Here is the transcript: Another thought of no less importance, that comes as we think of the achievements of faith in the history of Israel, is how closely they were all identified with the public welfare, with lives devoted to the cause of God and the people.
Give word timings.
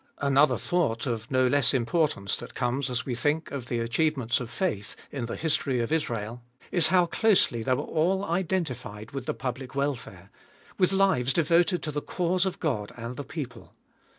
Another 0.17 0.57
thought 0.57 1.05
of 1.05 1.29
no 1.29 1.47
less 1.47 1.75
importance, 1.75 2.35
that 2.37 2.55
comes 2.55 2.89
as 2.89 3.05
we 3.05 3.13
think 3.13 3.51
of 3.51 3.67
the 3.67 3.77
achievements 3.77 4.39
of 4.39 4.49
faith 4.49 4.95
in 5.11 5.27
the 5.27 5.35
history 5.35 5.79
of 5.79 5.91
Israel, 5.91 6.41
is 6.71 6.87
how 6.87 7.05
closely 7.05 7.61
they 7.61 7.75
were 7.75 7.83
all 7.83 8.25
identified 8.25 9.11
with 9.11 9.27
the 9.27 9.35
public 9.35 9.75
welfare, 9.75 10.31
with 10.79 10.91
lives 10.91 11.33
devoted 11.33 11.83
to 11.83 11.91
the 11.91 12.01
cause 12.01 12.47
of 12.47 12.59
God 12.59 12.91
and 12.97 13.15
the 13.15 13.23
people. 13.23 13.75